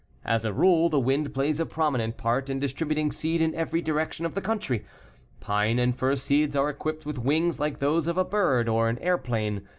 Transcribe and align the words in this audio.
As 0.25 0.45
a 0.45 0.51
rule, 0.51 0.89
the 0.89 0.99
wind 0.99 1.31
plays 1.31 1.59
a 1.59 1.65
prominent 1.67 2.17
part 2.17 2.49
in 2.49 2.59
distributing 2.59 3.11
seed 3.11 3.39
in 3.39 3.53
every 3.53 3.83
section 3.85 4.25
of 4.25 4.33
the 4.33 4.41
country. 4.41 4.83
Pine 5.41 5.77
and 5.77 5.95
fir 5.95 6.15
seeds 6.15 6.55
are 6.55 6.69
equipped 6.69 7.05
with 7.05 7.19
wings 7.19 7.59
like 7.59 7.77
those 7.77 8.07
of 8.07 8.17
a 8.17 8.25
bird 8.25 8.67
or 8.67 8.89
an 8.89 8.97
airplane. 8.97 9.61